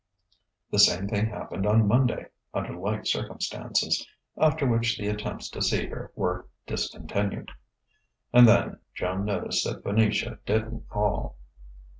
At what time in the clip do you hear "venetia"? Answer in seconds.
9.83-10.39